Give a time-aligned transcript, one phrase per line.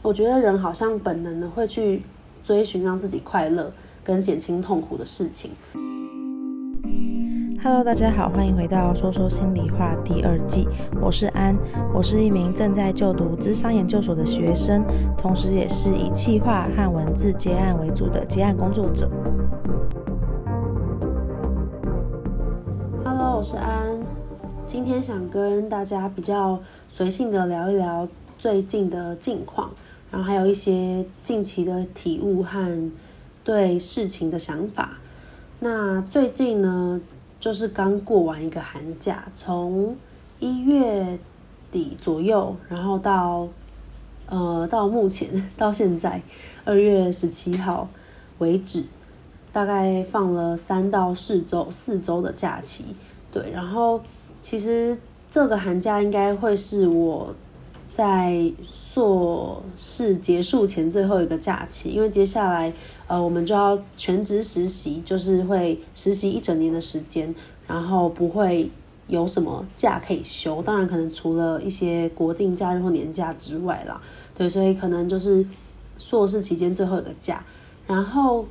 [0.00, 2.02] 我觉得人好像本能的会去
[2.42, 3.72] 追寻让自己快乐
[4.04, 5.50] 跟减轻痛苦的事情。
[7.60, 10.68] Hello，大家好，欢迎回到说说心里话第二季，
[11.02, 11.56] 我是安，
[11.92, 14.84] 我是一名正在就读智商研究所的学生，
[15.16, 19.10] 同时也是以企划和文字接案为主的接案工作者。
[23.04, 23.98] Hello，我是安，
[24.64, 28.06] 今天想跟大家比较随性的聊一聊
[28.38, 29.70] 最近的近况，
[30.10, 32.90] 然后还有一些近期的体悟和
[33.44, 34.98] 对事情的想法。
[35.60, 37.00] 那最近呢，
[37.40, 39.96] 就是刚过完一个寒假，从
[40.38, 41.18] 一月
[41.70, 43.48] 底左右，然后到
[44.26, 46.22] 呃到目前到现在
[46.64, 47.88] 二月十七号
[48.38, 48.84] 为止，
[49.52, 52.84] 大概放了三到四周四周的假期。
[53.32, 54.00] 对，然后
[54.40, 54.96] 其实
[55.30, 57.34] 这个寒假应该会是我
[57.90, 62.72] 在硕士结束前最后一个假期，因为接下来。
[63.08, 67.34] 呃，我们就要全职实习，就是会实习一整年的时间，
[67.66, 68.70] 然后不会
[69.06, 70.60] 有什么假可以休。
[70.60, 73.98] 当然，可能除了一些国定假日或年假之外啦，
[74.34, 75.42] 对，所以可能就是
[75.96, 77.42] 硕士期间最后一个假。
[77.86, 78.44] 然后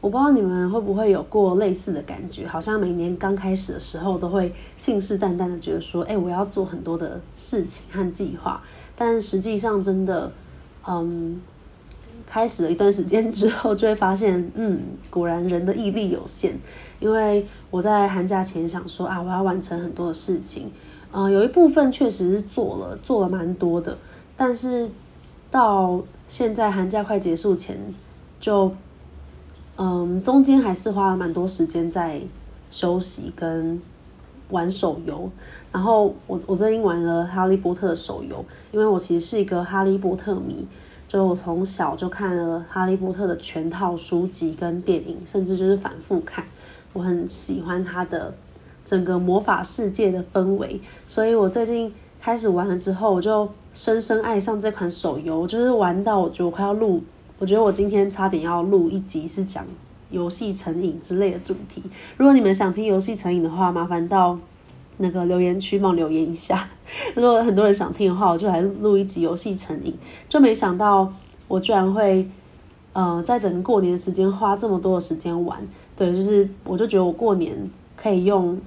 [0.00, 8.62] 我不知道你们会不会有过类似的感觉，好像每年刚开始的时候都会信誓旦旦的觉得说，哎，我要做很多的事情和计划，
[8.96, 10.32] 但实际上真的，
[10.86, 11.40] 嗯。
[12.26, 16.54] 开始了一段时间之后，就会发现，嗯，果然人的毅力有限。
[17.00, 20.70] 因为我在寒假前想说啊，我要完成很多的事情，
[21.10, 23.96] 嗯、有一部分确实是做了，做了蛮多的。
[24.36, 24.90] 但是
[25.50, 27.78] 到现在寒假快结束前，
[28.38, 28.70] 就，
[29.78, 32.20] 嗯，中间还是花了蛮多时间在
[32.68, 33.80] 休息跟
[34.50, 35.30] 玩手游。
[35.70, 40.66] 然后我我最近玩了《哈利波特》的手游，因为我其实是一个哈利波特迷。
[41.06, 46.44] 就我从小就看了《哈利波特》的全套书籍跟电影，甚至就是反复看。
[46.92, 48.34] 我很喜欢它的
[48.84, 57.02] 整个魔法世界的氛围，所以我最近开始玩了之后，我就深深爱上这款手游，就是玩到我觉得我快要录，
[57.38, 59.66] 我觉得我今天差点要录一集是讲
[60.10, 61.82] 游戏成瘾之类的主题。
[62.16, 64.38] 如果你们想听游戏成瘾的话，麻烦到。
[65.00, 66.68] 那个留言区帮留言一下，
[67.14, 69.94] 如果很多人想听的话，我就来录一集游戏成瘾。
[70.28, 71.12] 就没想到
[71.46, 72.28] 我居然会，
[72.94, 75.64] 呃，在整个过年的时间花这么多的时间玩。
[75.94, 78.60] 对，就是我就觉得我过年可以用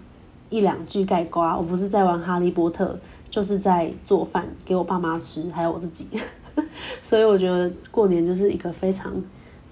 [0.50, 2.98] 一两句概括，我不是在玩哈利波特，
[3.30, 6.08] 就是在做饭给我爸妈吃，还有我自己。
[7.02, 9.14] 所以我觉得过年就是一个非常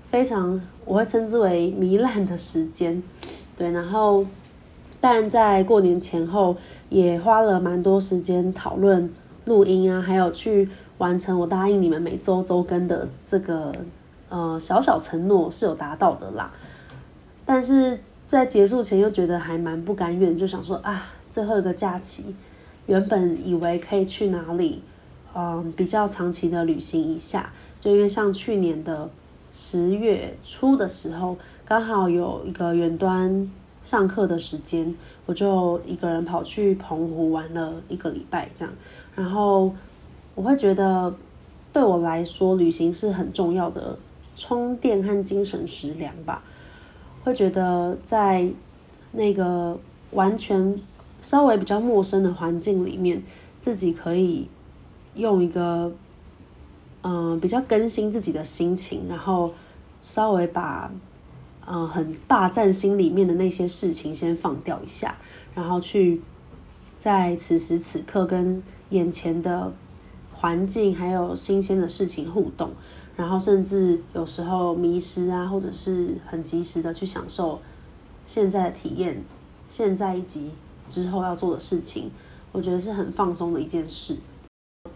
[0.09, 3.01] 非常，我会称之为糜烂的时间。
[3.55, 4.25] 对，然后。
[5.01, 6.57] 但在过年前后，
[6.89, 9.09] 也花了蛮多时间讨论
[9.45, 10.67] 录音啊，还有去
[10.97, 13.73] 完成我答应你们每周周更的这个
[14.27, 16.51] 呃小小承诺是有达到的啦。
[17.45, 17.97] 但是
[18.27, 22.35] 在结束前又觉得还蛮不甘愿，就想说啊，最后一个假期，
[22.87, 24.83] 原本以为可以去哪里，
[25.35, 29.09] 嗯，比较长期的旅行一下，就因为像去年的
[29.51, 33.51] 十月初的时候，刚好有一个远端。
[33.81, 34.93] 上课的时间，
[35.25, 38.73] 我就一个人跑去澎湖玩了一个礼拜，这样。
[39.15, 39.73] 然后
[40.35, 41.15] 我会觉得，
[41.71, 43.97] 对我来说，旅行是很重要的
[44.35, 46.43] 充电和精神食粮吧。
[47.23, 48.49] 会觉得在
[49.13, 49.79] 那个
[50.11, 50.77] 完全
[51.21, 53.23] 稍微比较陌生的环境里面，
[53.61, 54.49] 自己可以
[55.19, 55.91] 用一个
[57.01, 59.53] 嗯、比较更新自己的心情，然后
[60.01, 60.91] 稍微把。
[61.71, 65.15] 嗯，很霸占心里面的那些事情，先放掉一下，
[65.53, 66.19] 然后去
[66.97, 69.71] 在此时此刻跟眼前的
[70.33, 72.71] 环境还有新鲜的事情互动，
[73.15, 77.61] 然后甚至有时候迷失啊，或者是很及时的去享受
[78.25, 79.23] 现在的体验，
[79.67, 80.49] 现在以及
[80.87, 82.09] 之后要做的事情，
[82.51, 84.17] 我觉得是很放松的一件事。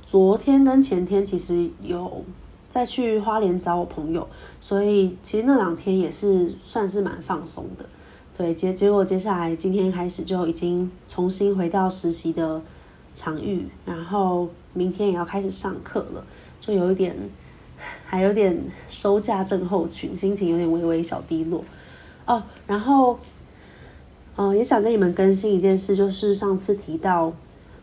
[0.05, 2.23] 昨天跟前天其实有。
[2.69, 4.27] 再去花莲找我朋友，
[4.59, 7.85] 所以其实那两天也是算是蛮放松的。
[8.35, 12.59] 对，结结果接下来今天开始就已经重新回到实习的
[13.13, 16.25] 场域，然后明天也要开始上课了，
[16.59, 17.15] 就有一点
[18.07, 18.59] 还有点
[18.89, 21.63] 收假症候群，心情有点微微小低落
[22.25, 22.41] 哦。
[22.65, 23.19] 然后，
[24.35, 27.31] 嗯、也想跟你们更新一件事，就是上次提到。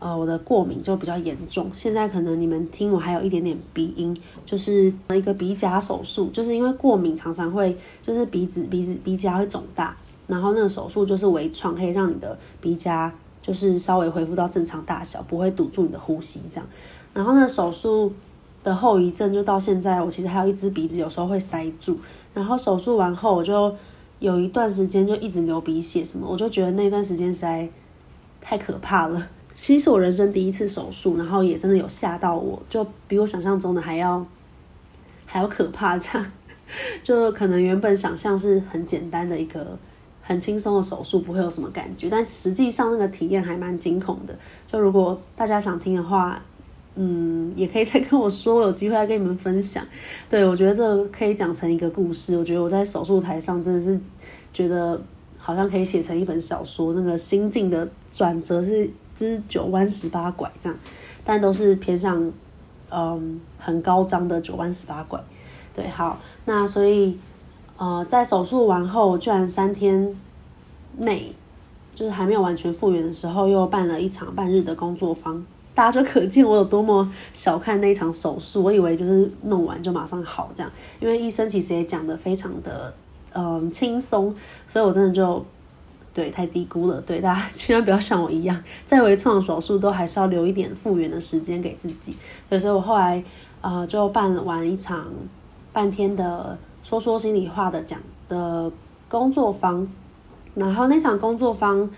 [0.01, 9.95] 呃，我的过敏就比较严重，现在可能你们听我还有一点点鼻音，就是一个鼻甲手术，就是因为过敏常常会，就是鼻子鼻子鼻甲会肿大，
[10.25, 13.13] 然后那个手术就是微创，可以让你的鼻甲
[13.43, 16.67] 就是稍微恢复到正常大小，不会堵住你的呼吸这样。
[17.13, 18.11] 然后那个手术
[18.63, 21.99] 的后遗症，就到现在我其实还有一只鼻子有时候会塞住。
[22.33, 23.75] 然后手术完后，我就
[24.17, 27.69] 有一段时间就一直流鼻血什么，我就觉得那段时间实在
[28.39, 29.27] 太可怕了。
[29.61, 34.25] 其实是我人生第一次手术，然后也真的有吓到我，就比我想象中的还要
[35.23, 35.95] 还要可怕。
[35.99, 36.31] 这样，
[37.03, 39.77] 就可能原本想象是很简单的一个
[40.23, 44.35] 很轻松的手术，不会有什么感觉，但实际上那个体验还蛮惊恐的。
[44.65, 46.41] 就如果大家想听的话，
[46.95, 49.85] 嗯，也可以再跟我说，我有机会再跟你们分享。
[50.27, 52.35] 对，我觉得这可以讲成一个故事。
[52.35, 54.01] 我觉得我在手术台上真的是
[54.51, 54.99] 觉得
[55.37, 58.89] 好像可以写成一本小说，那个心境的转折是
[59.21, 60.75] 之九弯十八拐这样，
[61.23, 62.31] 但都是偏向
[62.89, 65.23] 嗯很高张的九弯十八拐。
[65.75, 67.19] 对，好，那所以
[67.77, 70.15] 呃，在手术完后，居然三天
[70.97, 71.35] 内
[71.93, 75.45] 就是还没有完全复原的时候，又办了一场半日的工作坊。
[75.75, 82.91] 大家就可见我有多么小看那一场手术，我以为就是弄完就马上好这样，因为医生其实也讲得非常的
[83.33, 84.35] 嗯轻松，
[84.65, 85.45] 所以我真的就
[86.13, 86.99] 对太低估了。
[87.01, 92.15] 对，大家 千万不要像我一样，在微创手术都还是要留一点复原的时间给自己。
[92.49, 93.23] 所以，我后来
[93.61, 95.07] 呃就办完一场
[95.73, 98.71] 半天的说说心里话的讲的
[99.07, 99.87] 工作坊，
[100.55, 101.89] 然后那场工作坊。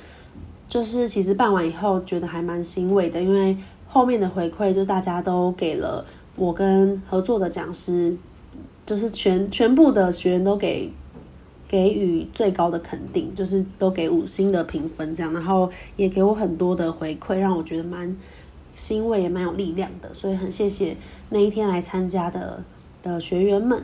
[0.69, 3.55] 就是其实办完以后觉得还蛮欣慰的，因为
[3.87, 6.03] 后面的回馈就大家都给了
[6.35, 8.17] 我跟合作的讲师，
[8.83, 10.91] 就是全全部的学员都给
[11.73, 18.15] 给予最高的肯定，就是都给五星的评分这样，然后也给我很多的回馈，让我觉得蛮
[18.75, 20.95] 欣慰也蛮有力量的，所以很谢谢
[21.29, 22.63] 那一天来参加的
[23.01, 23.83] 的学员们。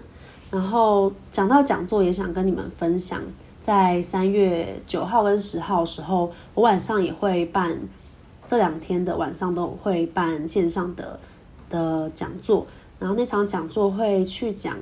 [0.51, 3.19] 然后讲到讲座，也想跟你们分享。
[3.59, 7.75] 在三月九号跟十号时候，我晚上也会办，
[8.45, 11.19] 这两天的晚上都会办线上的
[11.71, 12.67] 的讲座。
[12.99, 14.77] 然后那场讲座会去讲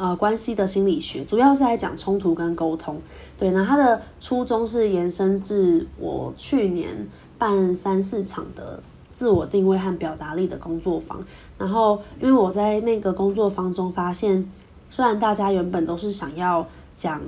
[0.00, 2.98] 呃关系的心理学，主要是来讲冲突跟沟通。
[3.36, 7.06] 对，那它的初衷是延伸至我去年
[7.36, 8.82] 办三四场的
[9.12, 11.22] 自我定位和表达力的工作坊。
[11.58, 14.50] 然后因为我在那个工作坊中发现，
[14.88, 16.66] 虽然大家原本都是想要
[16.96, 17.20] 讲。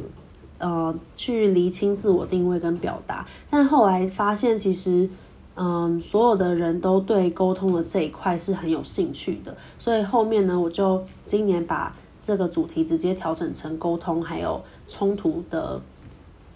[0.59, 5.11] 呃，去厘清自我定位跟表达，但后来发现其实，
[5.57, 11.93] 嗯、所有的人都对沟通的这一块是很有兴趣的，所以后面呢，我就今年把
[12.23, 15.81] 这个主题直接调整成沟通还有冲突的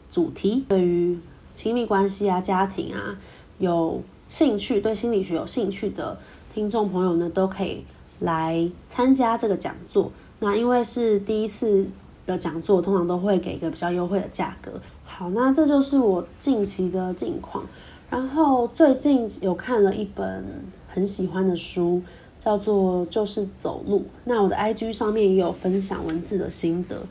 [0.08, 0.64] 主题。
[0.68, 1.18] 对于
[1.52, 3.18] 亲密关系啊、家庭啊
[3.58, 6.18] 有兴趣、对心理学有兴趣的
[6.52, 7.84] 听众朋友呢，都可以
[8.20, 10.10] 来参加这个讲座。
[10.40, 11.88] 那因为是第一次。
[12.26, 14.72] 的讲座通常都会给一个比较优惠的价格。
[15.04, 17.64] 好，那这就是我近期的近况。
[18.10, 20.44] 然后最近有看了一本
[20.88, 22.02] 很喜欢的书，
[22.46, 23.98] 叫做《就是走路》。
[24.22, 27.02] 那我的 IG 上面也有分享文字的心得。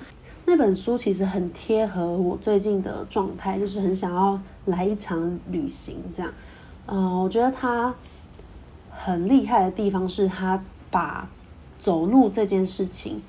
[0.45, 6.31] 那本书其实很贴合我最近的状态，就是很想要来一场旅行这样。
[6.85, 7.93] 嗯、我觉得他
[8.89, 11.29] 很厉害的地方是，他把
[11.77, 13.21] 走路这件事情。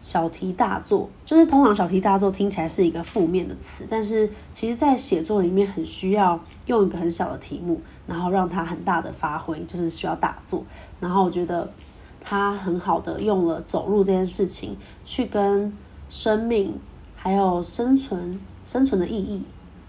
[0.00, 10.64] 小题大做，就是通常小题大做听起来是一个负面的词，但是其实，在写作里面很需要用一个很小的题目，然后让它很大的发挥，就是需要大做。
[11.00, 11.70] 然后我觉得
[12.18, 14.74] 他很好的用了走路这件事情，
[15.04, 15.76] 去跟
[16.08, 16.74] 生命、
[17.14, 19.42] 还有生存、生存的意义，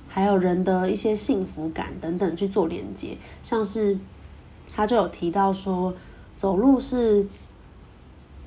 [0.09, 3.17] 还有人的一些幸福感等等去做连接。
[3.41, 3.97] 像是
[4.75, 5.93] 他就有提到说，
[6.35, 7.25] 走路是。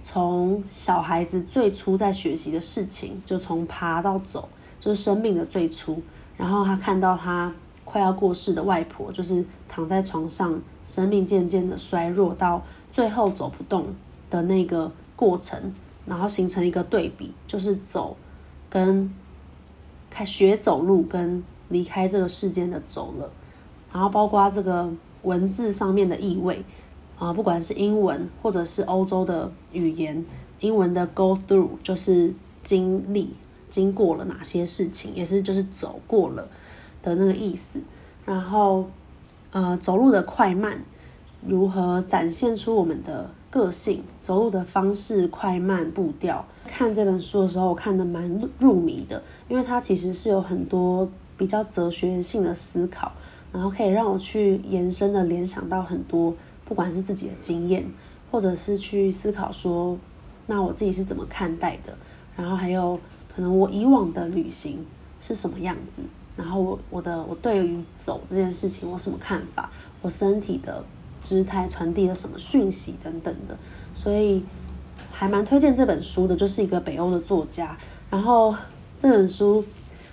[0.04, 4.46] 从小孩子最初在学习的事情，就从爬到走，
[4.78, 6.02] 就是生命的最初。
[6.36, 7.50] 然后他看到他
[7.86, 13.94] 快要过世的外婆，就是躺在床上，生命渐渐的衰弱到最后走不动
[14.28, 15.72] 的那个过程，
[16.04, 18.14] 然后形成一个对比，就是走
[18.68, 19.10] 跟
[20.10, 23.30] 开学走路跟离开这个世间的走了，
[23.90, 24.92] 然后包括这个
[25.22, 26.62] 文字上面的意味。
[27.18, 30.24] 啊，不管是英文或者是欧洲的语言，
[30.60, 33.30] 英文的 go through 就是经历、
[33.70, 36.48] 经过了哪些事情，也是就是走过了
[37.02, 37.80] 的那个意思。
[38.24, 38.86] 然后，
[39.52, 40.82] 呃，走路的快慢，
[41.46, 46.44] 如何展现出我们的个性，走路的方式快慢步调。
[46.66, 53.12] 看这本书的时候，我看得蛮入迷的，因为它其实是有很多比较哲学性的思考，
[53.52, 56.34] 然后可以让我去延伸的联想到很多。
[56.64, 57.84] 不管是自己的经验，
[58.30, 59.98] 或者是去思考说，
[60.46, 61.96] 那我自己是怎么看待的，
[62.36, 62.98] 然后还有
[63.34, 64.84] 可能我以往的旅行
[65.20, 66.02] 是什么样子，
[66.36, 69.70] 然后我我的我对于走这件事情我什么看法，
[70.02, 70.84] 我身体的
[71.20, 73.56] 姿态传递了什么讯息等等的，
[73.94, 74.42] 所以
[75.10, 77.76] 还蛮推荐这本书的，就是一个北欧的作家。
[78.10, 78.54] 然后
[78.98, 79.64] 这本书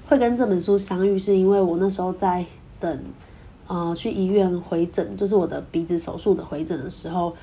[0.08, 2.46] 会跟这本书相遇，是因为我那时候在
[2.80, 3.04] 等，
[3.72, 7.34] 呃，去医院回诊，就是我的鼻子手术的回诊的时候，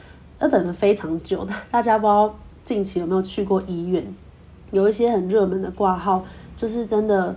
[0.40, 1.54] 要等了非常久的。
[1.70, 4.14] 大家不知道近期有没有去过医院？
[4.70, 6.22] 有一些很热门的挂号，
[6.54, 7.34] 就是真的，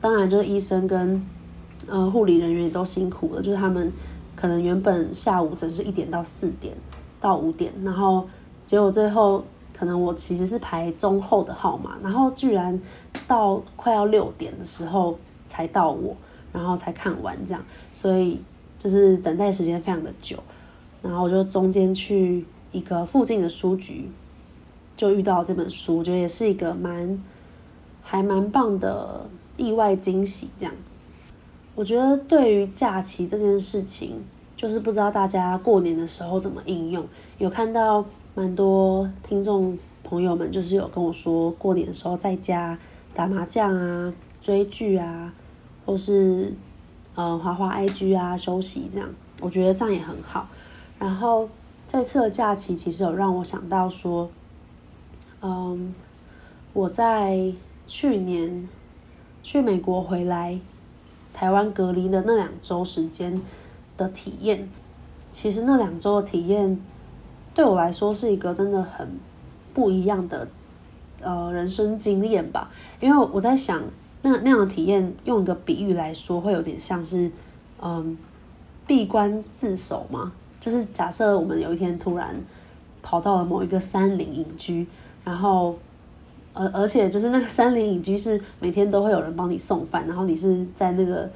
[0.00, 1.26] 当然就是医生跟
[1.88, 3.92] 呃护理人员也都辛苦了，就是他们
[4.36, 6.72] 可能原本下午诊是一点到四点
[7.20, 8.28] 到五点，然后
[8.64, 9.42] 结果最后。
[9.74, 12.80] 可能我其实是排中后的号码，然后居然
[13.26, 16.16] 到快要六点的时候才到我，
[16.52, 18.40] 然后才看完这样，所以
[18.78, 20.38] 就是等待时间非常的久。
[21.02, 24.08] 然后我就中间去一个附近的书局，
[24.96, 27.22] 就遇到这本书，我觉得也是一个蛮
[28.02, 30.48] 还蛮棒的意外惊喜。
[30.56, 30.74] 这样，
[31.74, 34.22] 我觉得对于假期这件事情，
[34.54, 37.06] 就是不知道大家过年的时候怎么应用，
[37.38, 38.04] 有看到。
[38.34, 42.78] 蛮多听众朋友们就是有跟我说，过年的时候在家
[43.12, 45.34] 打麻将啊、追剧啊，
[45.84, 46.52] 或是
[47.14, 49.08] 呃滑滑 IG 啊、休息这样，
[49.40, 50.48] 我觉得这样也很好。
[50.98, 51.48] 然后
[51.88, 54.30] 这次的假期其实有让我想到说，
[55.40, 55.94] 嗯，
[56.72, 57.52] 我在
[57.86, 58.68] 去年
[59.42, 60.58] 去美国回来，
[61.32, 63.40] 台湾隔离的那两周时间
[63.96, 64.68] 的体验，
[65.30, 66.80] 其实那两周的体验。
[67.54, 69.06] 对我来说是一个真的很
[69.74, 70.48] 不一样的
[71.20, 73.82] 呃人生经验吧，因为我在想，
[74.22, 77.30] 那那样的体验，用一个比喻来说，会有点像是
[77.80, 78.16] 嗯
[78.86, 80.32] 闭关自守嘛。
[80.58, 82.34] 就是假设我们有一天突然
[83.02, 84.86] 跑到了某一个山林隐居，
[85.24, 85.76] 然后
[86.54, 91.30] 而而且就是那个山林隐居是每天都会有人帮你送饭，然后你是在那个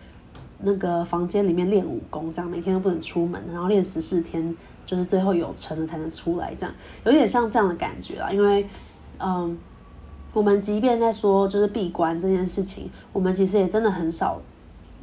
[0.61, 4.57] 那个房间里面练武功，这样每天都不能出门，然后练十四天。
[4.87, 6.73] 就是最后有成了才能出来，这样
[7.05, 8.31] 有点像这样的感觉啦。
[8.31, 8.64] 因为，
[9.19, 9.59] 嗯，
[10.37, 14.38] 我们即便在说就是闭关这件事情，我们其实也真的很少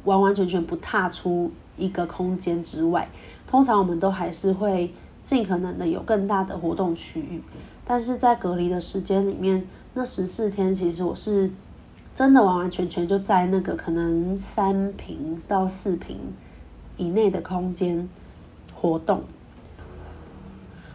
[0.04, 3.08] 完完全全不踏出一个空间之外。
[3.44, 7.42] 通常我们都还是会尽可能的有更大的活动区域。
[7.84, 11.50] 但是在隔离的时间里面，那十四天其实我是
[12.14, 16.16] 真的完完全全就在那个可能三平到四平
[16.96, 18.08] 以内的空间
[18.72, 19.24] 活动。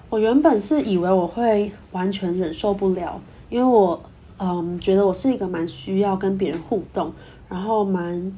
[0.10, 3.20] 我原本是以为我会完全忍受不了，
[3.50, 4.02] 因为我
[4.40, 7.14] 嗯觉得我是一个蛮需要跟别人互动，
[7.48, 8.36] 然后蛮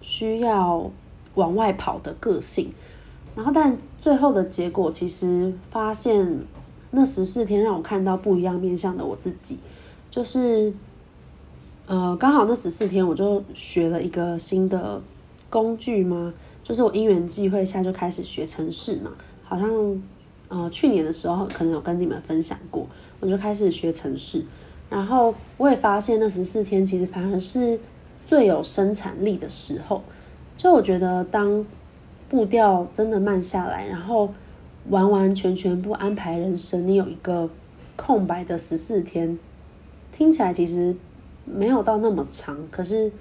[0.00, 0.90] 需要
[1.34, 2.72] 往外跑的个性，
[3.34, 6.40] 然后但最后的结果其实发现
[6.90, 9.58] 那十四天让我看到不一样面向的我自己，
[10.10, 10.72] 就是
[11.86, 15.00] 呃刚好那十四天我就学了一个新的
[15.48, 19.12] 工具嘛，就是我因缘际会下就开始学程式嘛，
[19.44, 20.02] 好像。
[20.48, 22.86] 呃，去年的时候可能有跟你们分享过，
[23.18, 24.44] 我就开始学程式，
[24.88, 27.78] 然后我也发现那十四天其实反而是
[28.24, 30.02] 最有生产力的时候。
[30.56, 31.64] 就我觉得，当
[32.28, 34.32] 步调真的慢下来，然后
[34.88, 37.48] 完完全全不安排人生，你有一个
[37.94, 39.38] 空白的十四天，
[40.12, 40.96] 听起来其实
[41.44, 43.12] 没有到那么长，可是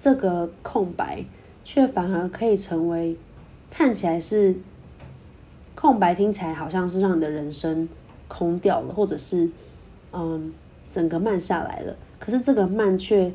[0.00, 1.24] 这个空白
[1.64, 3.16] 却反而可以成为
[3.70, 4.56] 看起来是。
[5.74, 7.88] 空白听起来好像是让你的人生
[8.28, 9.50] 空掉了，或者是
[10.12, 10.52] 嗯，
[10.92, 11.96] 整个慢下来了。
[12.20, 13.32] 可是这个慢却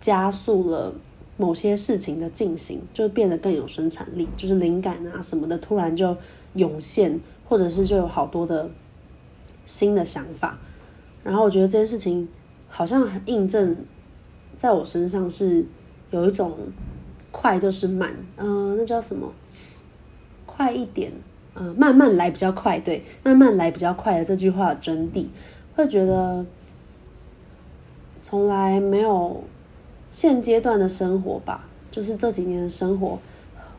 [0.00, 0.92] 加速了
[1.36, 6.14] 某些事情的进行，就变得更有生产力，就是灵感啊什么的突然就
[6.54, 8.68] 涌现，或者是就有好多的
[9.64, 10.58] 新的想法。
[11.22, 12.28] 然后我觉得这件事情
[12.68, 13.76] 好像印证
[14.56, 15.64] 在我身上是
[16.10, 16.58] 有一种
[17.30, 19.32] 快就是慢，嗯，那叫什么？
[20.44, 21.12] 快一点。
[21.54, 25.26] 嗯，慢慢来比较快，对，慢慢来比较快的这句话的真谛，
[25.76, 26.42] 会觉得
[28.22, 29.42] 从来没有
[30.10, 33.18] 现阶段的生活吧，就是这几年的生活，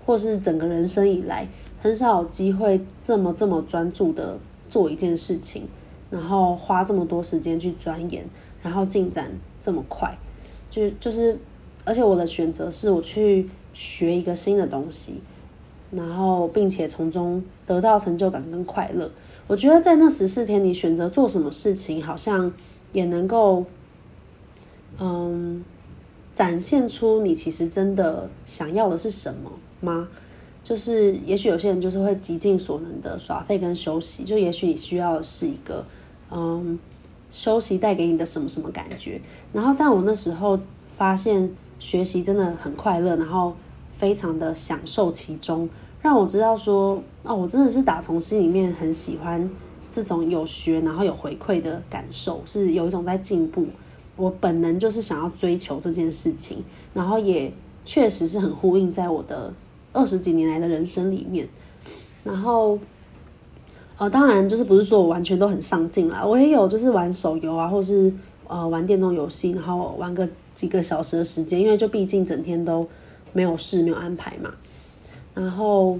[0.05, 1.47] 或是整个人生以来，
[1.81, 5.67] 很少有机会这么这么专注的做一件事情，
[6.12, 8.23] 然后花这么多时间去钻研，
[8.62, 10.15] 然后进展这么快，
[10.69, 11.39] 就就是，
[11.85, 15.21] 而且我的选择是我去学一个新的东西。
[15.95, 19.12] 然后，并且从中得到成就感跟快乐。
[19.45, 22.51] 我觉得在那十四天，你选择做什么事情，好像
[22.93, 23.63] 也能够，
[25.00, 25.63] 嗯，
[26.33, 30.07] 展现出你其实真的想要的是什么吗？
[30.63, 35.85] 就是，也许有些人就是会极尽所能的耍废跟休息，就也许你需要的是一个，
[36.31, 36.79] 嗯，
[37.29, 39.19] 休息带给你的什么什么感觉。
[39.51, 43.53] 然后，但我那时候发现学习真的很快乐，然后
[43.91, 45.69] 非常的享受其中。
[46.01, 49.50] 让我知道说，哦，我真的是打从心里面很喜欢
[49.89, 53.65] 这种有学然后有回馈的感受，是有一种在进步。
[54.15, 57.51] 我本能就是想要追求这件事情，然后也
[57.84, 59.53] 确实是很呼应在我的
[59.91, 61.48] 二十几年来的人生里面。
[62.24, 62.77] 然后，
[63.98, 68.13] 呃，当然就是不是说我完全都很上进啦，我也有就是玩手游啊，或是
[68.48, 72.88] 呃玩电动游戏，然后玩个几个小时的时间，因为就毕竟整天都
[73.34, 74.53] 没有事没有安排嘛。
[75.34, 75.98] 然后，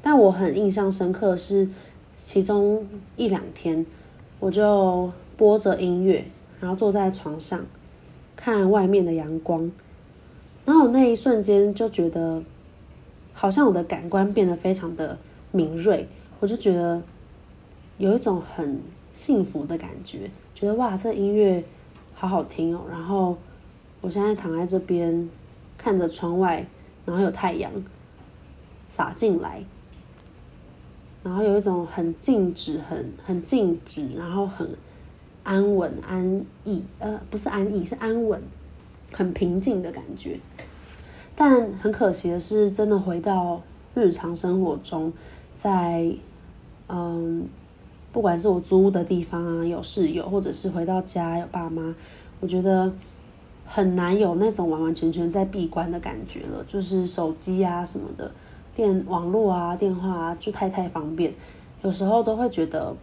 [0.00, 1.68] 但我很印象深刻是
[2.16, 3.84] 其中一两天，
[4.40, 6.24] 我就播着音乐。
[6.60, 7.64] 然后坐在床上
[8.34, 9.70] 看外面的阳光，
[10.64, 12.42] 然后我那一瞬间就觉得，
[13.32, 15.16] 好像我的感官变得非常的
[15.52, 16.08] 敏锐，
[16.40, 17.00] 我就觉得
[17.98, 18.80] 有一种很
[19.12, 21.62] 幸福的感觉，觉得哇，这音乐
[22.14, 22.82] 好好听哦。
[22.90, 23.36] 然后
[24.00, 25.30] 我现在躺在这边，
[25.76, 26.66] 看着窗外，
[27.06, 27.70] 然后有太阳
[28.84, 29.62] 洒进来，
[31.22, 34.68] 然后有一种很静止、很很静止，然后很。
[35.48, 38.38] 安稳、安逸，呃，不是安逸，是安稳，
[39.10, 40.38] 很平静的感觉。
[41.34, 43.62] 但很可惜的是，真的回到
[43.94, 45.10] 日常生活中，
[45.56, 46.12] 在
[46.88, 47.46] 嗯，
[48.12, 51.94] 不管是我租屋的地方啊，有室友，或者是回到家有爸妈，
[52.40, 52.92] 我觉得
[53.64, 56.62] 很难有那种完完全全在闭关的感觉了。
[56.68, 58.30] 就是手机啊什么的，
[58.74, 61.32] 电网络啊、电话啊，就太太方便，
[61.80, 62.94] 有时候都会觉得。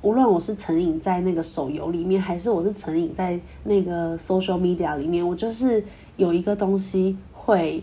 [0.00, 5.82] 无论我是成瘾在那个手游里面，还是我是成瘾在那个 social media 里面，我就是
[6.16, 7.82] 有一个东西会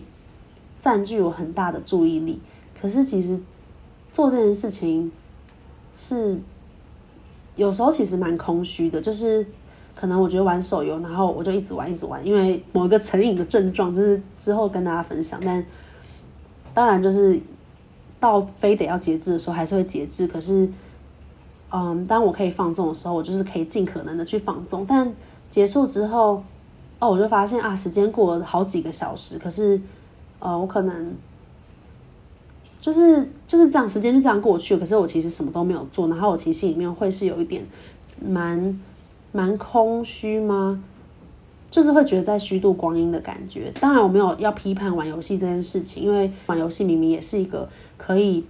[0.80, 2.40] 占据我很大的注意力。
[2.80, 3.38] 可是其实
[4.10, 5.12] 做这件事情
[5.92, 6.38] 是
[7.54, 9.46] 有时候其实蛮空虚的，就是
[9.94, 15.38] 可能我觉得玩手游，然后我就一直玩一直玩，因为某一个成瘾的症状，就是之后跟大家分享。
[15.44, 15.62] 但
[16.72, 17.38] 当然就是
[18.18, 20.26] 到非得要节制的时候，还是会节制。
[20.26, 20.66] 可是。
[21.78, 24.86] 嗯，当我可以放纵的时候，我就是可以尽可能的去放纵。
[24.88, 25.12] 但
[25.50, 26.42] 结束之后，
[26.98, 29.78] 哦，我就发现啊，时间过了好几个小时，可是，
[30.38, 31.14] 呃，我可能
[32.80, 34.80] 就是就是这样，时间就这样过去了。
[34.80, 37.62] 可是我其实什么都没有做，然后我其实心里面会是有一点
[38.26, 38.80] 蛮
[39.32, 40.82] 蛮空虚吗？
[41.70, 43.70] 就是会觉得在虚度光阴的感觉。
[43.78, 48.46] 当然，我没有要批判玩游戏这件事情，因为玩游戏明明也是一个可以。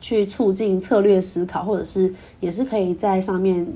[0.00, 3.66] 去促进策略思考，或者是也是可以在上面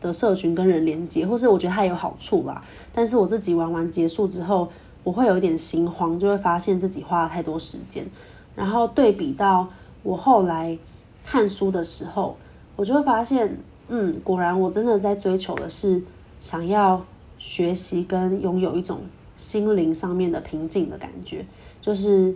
[0.00, 2.62] 的社群跟人连接，或是我觉得它有好处啦。
[2.92, 4.70] 但是我自己玩完结束之后，
[5.04, 8.06] 我会有一点心慌，就会发现自己花了太多时间。
[8.54, 9.68] 然后对比到
[10.02, 10.76] 我后来
[11.24, 12.36] 看书的时候，
[12.76, 16.02] 我就会发现，嗯，果然我真的在追求的是
[16.40, 17.04] 想要
[17.38, 19.00] 学习跟拥有一种
[19.36, 21.44] 心灵上面的平静的感觉，
[21.80, 22.34] 就是。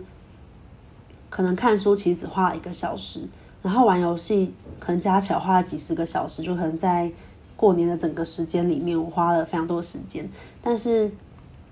[1.33, 3.27] 可能看书其实只花了一个小时，
[3.63, 7.11] 然后玩游戏可能加起来花了几十个小时，就可能在
[7.55, 10.29] 过年的整个时间里面，我花了非常多时间。
[10.61, 11.11] 但是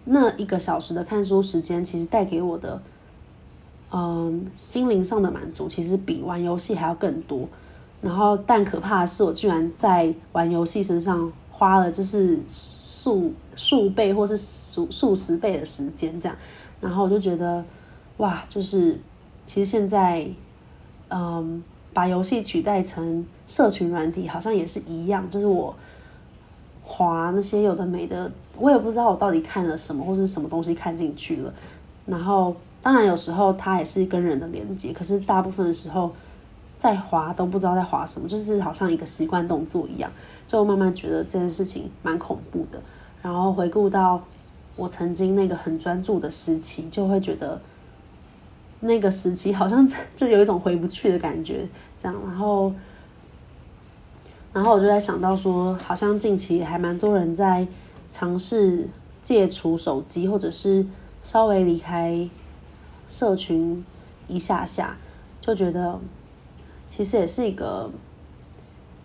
[0.05, 2.81] 那一个小时的看书时间，其实带给我的，
[3.91, 7.47] 嗯，心灵上的满足，其实比玩游戏还要更多。
[8.01, 16.35] 然后，但可怕的是，我居然在玩游戏身上花了就是数数倍或是数数十倍的时间，这样。
[16.79, 17.63] 然后我就觉得，
[18.17, 18.99] 哇，就是。
[19.51, 20.25] 其实现在，
[21.09, 21.61] 嗯，
[21.91, 25.29] 把游戏取代成社群软体，好像也是一样。
[25.29, 25.75] 就是我
[26.85, 31.53] 滑那些有的没的，我也不知道我到底看了什么，或是什么东西看进去了。
[32.05, 36.09] 然后，当然有时候它也是跟人的连接，可是大部分的时候
[36.77, 40.09] 在滑都不知道在滑什么，就是好像一个习惯动作一样。
[40.47, 42.81] 就慢慢觉得这件事情蛮恐怖的。
[43.21, 44.23] 然后回顾到
[44.77, 47.59] 我曾经那个很专注的时期，就会觉得。
[48.83, 51.67] 那个时期好像 就有一种回不去的感觉，
[51.97, 52.73] 这样，然后，
[54.51, 57.67] 然后我就在想到说，好像近期还蛮多人在
[58.09, 58.87] 尝试
[59.21, 60.85] 戒除手机，或者是
[61.21, 62.27] 稍微离开
[63.07, 63.85] 社群
[64.27, 64.97] 一下下，
[65.39, 65.99] 就觉得
[66.87, 67.91] 其实也是一个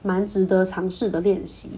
[0.02, 1.72] 蛮值得尝试的练习，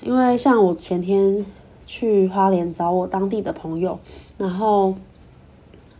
[0.00, 1.44] 因为像我前天
[1.84, 4.00] 去花莲找我当地的朋友，
[4.38, 4.94] 然后。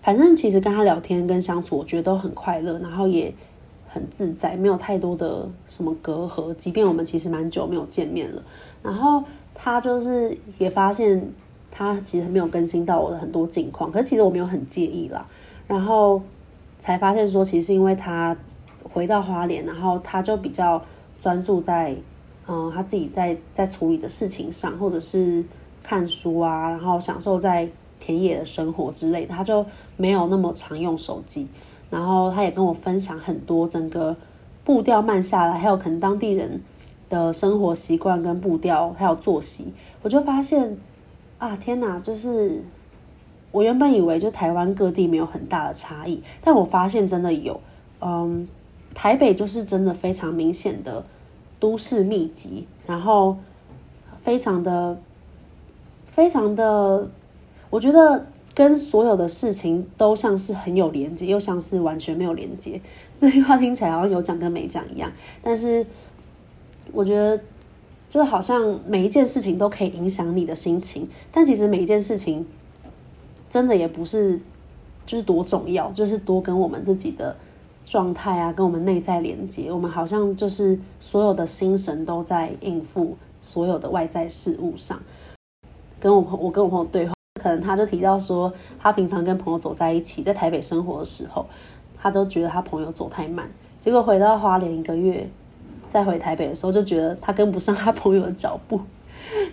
[0.06, 3.34] 反正其实跟他聊天跟相处，我觉得都很快乐，然后也
[3.88, 6.54] 很自在，没有太多的什么隔阂。
[6.54, 8.40] 即便我们其实蛮久没有见面了，
[8.84, 11.20] 然后他就是也发现
[11.72, 15.26] 他其实没有更新到我的很多近况，可是其实我没有很介意啦。
[15.66, 16.22] 然后
[16.78, 18.36] 才发现说，其实是因为他
[18.84, 20.80] 回到花莲，然后他就比较
[21.18, 21.96] 专注在
[22.46, 25.44] 嗯他自己在在处理的事情上，或者是
[25.82, 27.68] 看书啊，然后享受在。
[28.06, 29.66] 田野的生活之类，他就
[29.96, 31.48] 没有那么常用手机。
[31.90, 34.16] 然后他也跟我分享很多整个
[34.64, 36.60] 步调慢下来，还有可能当地人
[37.08, 40.76] 的生活习惯跟步调，还有作息，我就发现
[41.38, 41.98] 啊，天哪！
[42.00, 42.62] 就是
[43.52, 47.60] 我原本以为就台湾各地没有很大的差异，但我发现真的有。
[48.00, 48.46] 嗯，
[48.94, 51.04] 台北就是真的非常明显的
[51.60, 53.36] 都市密集，然后
[54.22, 54.98] 非常的
[56.04, 57.08] 非常的，
[57.76, 58.26] 我觉得。
[58.56, 62.80] 跟所有的事情都像是很有连接，又像是完全没有连接。
[63.12, 65.12] 这句话听起来好像有讲跟没讲一样，
[65.42, 65.84] 但是
[66.90, 67.38] 我觉得
[68.08, 72.46] 就好像每一件事情都可以影响你的心情，但其实每一件事情
[73.50, 74.40] 真的也不是
[75.04, 77.36] 就是多重要，就是多跟我们自己的
[77.84, 79.70] 状态啊，跟我们内在连接。
[79.70, 84.98] 我们好像就是所有的心神都在应付所有的外在事物上。
[86.00, 87.15] 跟我朋我跟我朋友对话。
[87.38, 91.46] 可能他就提到说，他平常跟朋友走在一起，在台北生活的时候，
[91.96, 93.48] 他都觉得他朋友走太慢。
[93.78, 95.28] 结果回到花莲一个月，
[95.86, 98.80] 再回台北的时候，就觉得他跟不上他朋友的脚步，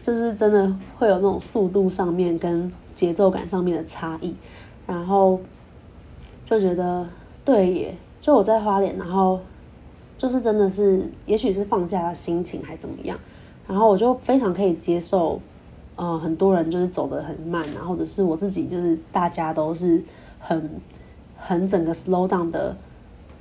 [0.01, 4.33] 就是真的会有那种速度上面跟节奏感上面的差异。
[4.87, 5.39] 然后
[6.43, 7.05] 就觉得
[7.45, 9.39] 对耶，就我在花莲，然后
[10.17, 13.17] 就是真的是，也许是放假的心情还怎么样，
[13.67, 15.39] 然后我就非常可以接受。
[15.95, 20.03] 呃，很多人就是走得很慢啊，或者是我自己，就是大家都是
[20.39, 20.69] 很
[21.37, 22.75] 很整个 slow down 的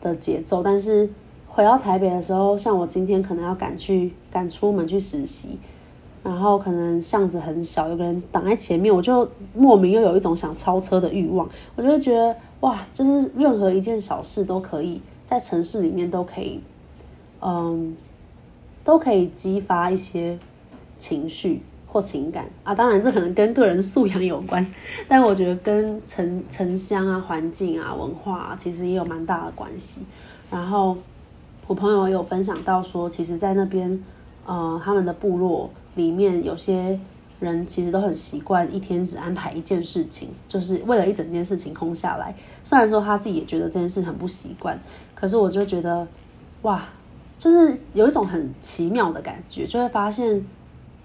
[0.01, 0.63] 的节奏。
[0.63, 1.09] 但是
[1.49, 5.59] 回到台北的时候，像我今天可能要赶去赶出门去实习，
[6.23, 11.49] 然后可能巷子很小，有个人挡在前面，我就莫名又有一种想超车的欲望。
[11.75, 16.61] 我就会觉得哇，就是任何一件小事都可以在城市里面都可以，
[17.41, 17.97] 嗯，
[18.85, 20.39] 都可以激发一些
[20.99, 21.63] 情绪。
[21.93, 24.67] 或情感啊，当然这可能跟个人素养有关，
[25.07, 30.07] 但我觉得跟城城乡啊、环境啊、文化啊，其实也有蛮大的关系。
[30.51, 30.97] 然后
[31.67, 34.03] 我朋友有分享到说，其实，在那边，
[34.47, 36.99] 呃，他们的部落里面，有些
[37.41, 42.35] 人其实都很习惯一天只安排一件事情，就是为了一整件事情空下来。
[42.65, 44.81] 虽然说他自己也觉得这件事很不习惯，
[45.15, 46.09] 可是我就觉得，
[46.63, 46.89] 哇，
[47.39, 50.43] 就是有一种很奇妙的感觉，就会发现。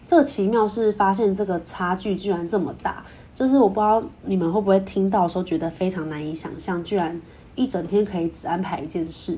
[0.08, 7.22] 这个奇妙是发现这个差距居然这么大，就是我不知道你们会不会听到的时候觉得非常难以想象，居然
[7.56, 9.38] 一整天可以只安排一件事，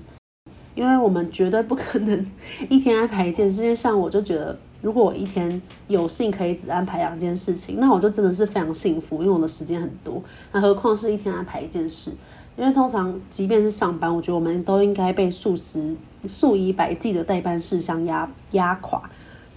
[0.75, 2.31] 因为我们绝对不可能
[2.69, 12.11] 一天安排一件事，因为像我就觉得，如果我一天有幸可以只安排两件事情，那我就真的是非常幸福，因为我的时间很多，那何况是一天安排一件事，
[12.55, 15.95] 因为通常即便是上班，我觉得我们都应该被数十、
[16.27, 19.01] 数以百计的待办事项压压垮，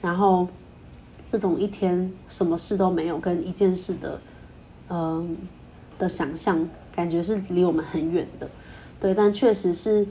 [0.01, 0.48] 然后。
[1.33, 4.21] 这种一天什么事都没有，跟一件事的，
[4.90, 5.35] 嗯
[5.99, 8.47] 的想象，感觉是离我们很远的，
[9.01, 9.14] 对。
[9.14, 10.07] 但确实是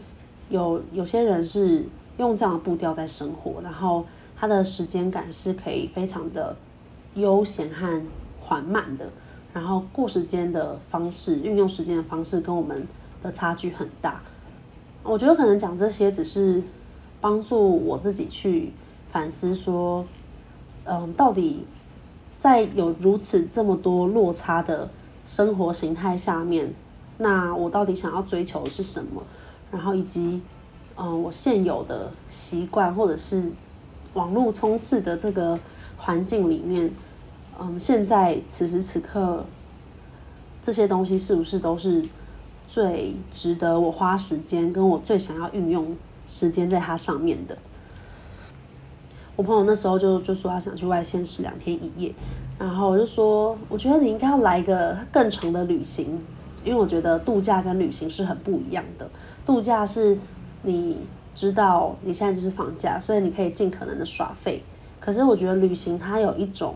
[0.50, 1.86] 有有些人是
[2.18, 4.04] 用这样的步调在生活，然后
[4.36, 6.58] 他的时间感是可以非常的
[7.14, 8.02] 悠闲和
[8.40, 9.08] 缓慢的，
[9.54, 12.88] 然后过时间的方式，运用时间的方式跟我们
[13.22, 14.24] 的差距很大。
[15.04, 16.64] 我觉得可能讲这些只是
[17.22, 18.72] 帮助我自己去
[19.06, 20.04] 反思说。
[20.86, 21.66] 嗯，到底
[22.38, 24.90] 在有如此这么多落差的
[25.26, 26.74] 生活形态下面，
[27.18, 29.22] 那我到底想要追求的是什么？
[29.72, 30.42] 然后以及，
[30.98, 33.52] 嗯，我现有的习惯或者是
[34.14, 35.58] 网络充斥的这个
[35.98, 36.92] 环境里面，
[37.60, 39.46] 嗯，现在此时此刻
[40.62, 42.04] 这些东西是不是都是
[42.68, 45.96] 最值得我花时间，跟我最想要运用
[46.28, 47.58] 时间在它上面的？
[49.42, 52.14] 我朋友那时候就就说他想去外县市两天一夜，
[52.60, 56.22] 然后我就说，我觉得你应该要来一个更长的旅行，
[56.64, 59.10] 因为我觉得度假跟旅行是很不一样的。
[59.44, 60.16] 度假是
[60.62, 61.00] 你
[61.34, 64.62] 知道你现在就是放假，所以你可以尽可能的耍废。
[65.00, 66.76] 可是我觉得旅行它有一种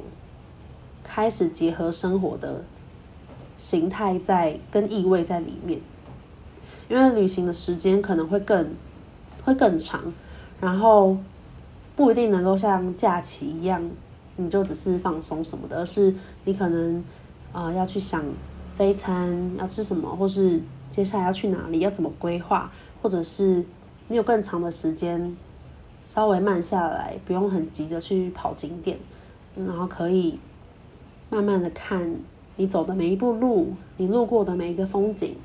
[1.03, 2.63] 开始结合生活的
[3.55, 5.79] 形态在跟意味在里面，
[6.89, 8.73] 因为旅行的时间可能会更
[9.43, 10.11] 会更长，
[10.59, 11.15] 然后。
[11.95, 13.81] 不一定能够像假期一样，
[14.35, 17.01] 你就只是放松什么的，而是你可能
[17.53, 18.21] 啊、要去想
[18.73, 22.69] 这一餐要吃什么，或是接下来要去哪里，要怎么规划，
[23.01, 23.63] 或者是
[24.09, 25.37] 你有更长的时间，
[26.03, 28.99] 稍微慢下来，不用很急着去跑景点，
[29.55, 30.37] 然后可以
[31.29, 32.17] 慢慢的看
[32.57, 35.37] 你走的每一步路，你路过的每一个风景，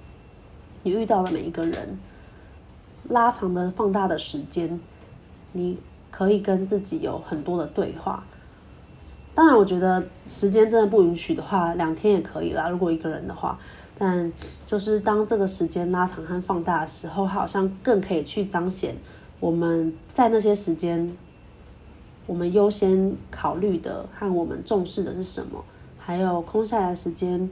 [0.83, 1.97] 你遇到的每一个人，
[3.09, 4.81] 拉长的放大的时间，
[5.53, 5.79] 你。
[6.11, 8.25] 可以跟自己有很多的对话。
[9.35, 12.69] 当然，我觉得时间真的不允许的话，两天也可以啦。
[12.69, 13.59] 如果一个人的话，
[13.97, 14.31] 但
[14.67, 18.97] 就是当这个时间拉长和放大的时候，好像更可以去彰显
[19.39, 21.17] 我们在那些时间，
[22.27, 25.65] 我们优先考虑的和我们重视的是什么，
[25.99, 27.49] 还有空下来的时间，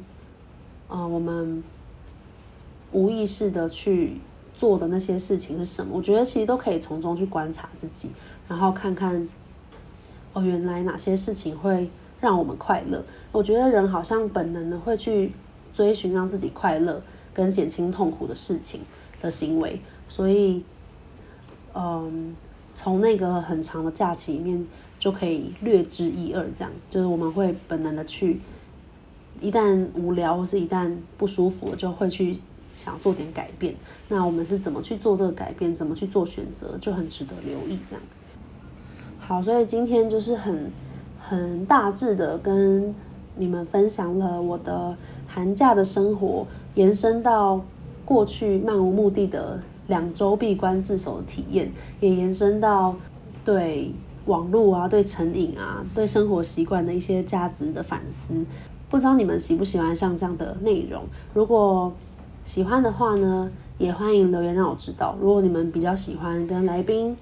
[0.89, 1.63] 啊、呃，我们
[2.93, 4.21] 无意识的去
[4.55, 5.97] 做的那些事情是什么？
[5.97, 8.11] 我觉得其实都可以从中去观察自己，
[8.49, 9.29] 然后看看。
[10.35, 11.89] 哦，原来哪些事情会
[12.21, 13.03] 让我们快乐？
[13.33, 15.33] 我觉得人好像本能的会去
[15.73, 18.83] 追寻让自己快乐跟减轻痛苦的事情
[19.23, 20.63] 的行为，所以，
[21.75, 22.37] 嗯，
[22.75, 24.65] 从那个很长的假期里面
[24.99, 26.47] 就可以略知一二。
[26.55, 28.39] 这样就是我们会本能的去，
[29.41, 32.37] 一旦无聊或是一旦不舒服，就会去
[32.75, 33.75] 想做点改变。
[34.09, 35.75] 那我们是怎么去做这个改变？
[35.75, 36.77] 怎么去做选择？
[36.79, 37.79] 就很值得留意。
[37.89, 38.03] 这样。
[39.29, 40.73] 好，所以今天就是很
[41.21, 42.95] 很大致的跟
[43.37, 47.61] 你们分享了我的寒假的生活，延伸到
[48.07, 52.97] 过去漫无目的的两周闭关自守的体验，也延伸到
[53.45, 53.93] 对
[54.25, 58.47] 网络啊、对成瘾啊、对生活习惯的一些价值的反思。
[58.89, 61.03] 不知道你们喜不喜欢像这样的内容？
[61.35, 61.93] 如果
[62.45, 65.15] 喜欢的话呢，也欢迎留言让我知道。
[65.21, 67.15] 如果你们比较喜欢跟来宾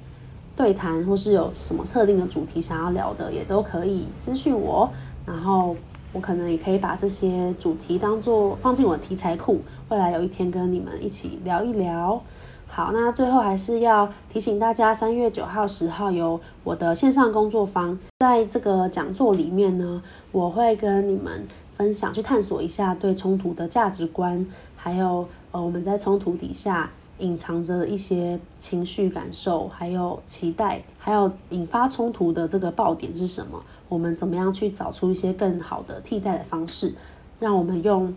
[0.56, 4.88] 对谈，或是有什么特定的主题想要聊的，也都可以私讯我，
[5.26, 5.76] 然后
[6.14, 12.22] 我可能也可以把这些主题当做放进我的题材库，未来有一天跟你们一起聊一聊。
[12.66, 26.90] 好，那最后还是要提醒大家，三月九号、十号有我的线上工作坊，在这个讲座里面呢，我会跟你们分享，去探索一下对冲突的价值观，还有呃我们在冲突底下。
[27.18, 33.62] 隐藏着一些情绪感受，还有期待，还有引发冲突的这个爆点是什么？
[33.88, 36.94] 我们怎么样去找出一些更好的替代的方式，
[37.38, 38.14] 让我们用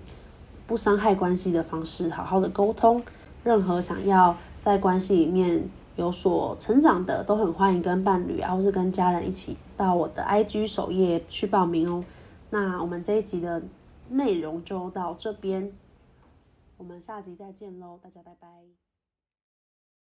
[0.68, 3.02] 不伤害关系的方式好好的沟通。
[3.44, 5.64] 任何想要在关系里面
[5.96, 12.04] 有所成长的，都很欢迎跟伴侣啊，或是跟家人一起到我的 IG 首页去报名哦。
[12.50, 13.62] 那我们这一集的
[14.10, 15.72] 内容就到这边，
[16.78, 18.89] 我们下集再见喽，大家拜拜。